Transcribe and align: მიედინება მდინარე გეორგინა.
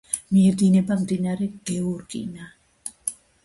მიედინება 0.37 0.97
მდინარე 1.03 1.51
გეორგინა. 1.73 2.51